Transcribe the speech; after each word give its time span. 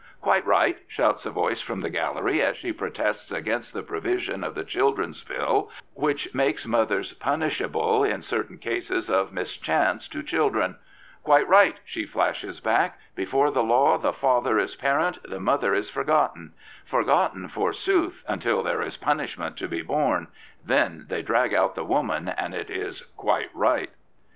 Quite 0.19 0.43
right 0.47 0.77
I" 0.77 0.81
shouts 0.87 1.27
a 1.27 1.29
voice 1.29 1.61
from 1.61 1.81
the 1.81 1.89
gallery 1.91 2.41
as 2.41 2.57
she 2.57 2.73
protests 2.73 3.31
against 3.31 3.71
the 3.71 3.83
provision 3.83 4.43
of 4.43 4.55
the 4.55 4.63
Children's 4.63 5.23
Bill 5.23 5.69
which 5.93 6.33
makes 6.33 6.65
inothers 6.65 7.15
punishable 7.19 8.03
in 8.03 8.23
certain 8.23 8.57
cases 8.57 9.11
of 9.11 9.31
mischance 9.31 10.07
to 10.07 10.23
children." 10.23 10.77
Quite 11.23 11.47
right 11.47 11.73
1" 11.75 11.81
she 11.85 12.07
flashes 12.07 12.59
back." 12.59 12.99
Before 13.23 13.51
the 13.51 13.61
law 13.61 13.99
the 13.99 14.11
father 14.11 14.57
is 14.57 14.75
parent, 14.75 15.19
the 15.21 15.39
mother 15.39 15.75
is 15.75 15.91
forgotten; 15.91 16.53
forgotten, 16.83 17.47
forsooth, 17.47 18.23
until 18.27 18.63
there 18.63 18.81
is 18.81 18.97
punishment 18.97 19.55
to 19.57 19.67
be 19.67 19.83
borne. 19.83 20.29
Then 20.65 21.05
they 21.09 21.21
drag 21.21 21.53
out 21.53 21.75
the 21.75 21.85
woman 21.85 22.27
and 22.27 22.55
it 22.55 22.71
is' 22.71 23.01
Quite 23.23 23.51
right.' 23.53 23.91